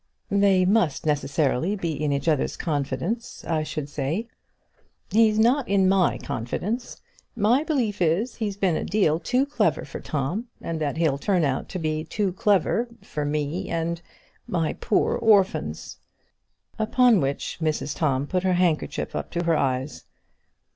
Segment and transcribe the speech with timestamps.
[0.31, 4.29] "They must necessarily be in each other's confidence, I should say."
[5.11, 6.99] "He's not in my confidence.
[7.35, 11.43] My belief is he's been a deal too clever for Tom; and that he'll turn
[11.43, 14.01] out to be too clever for me, and
[14.47, 15.97] my poor orphans."
[16.79, 20.05] Upon which Mrs Tom put her handkerchief up to her eyes.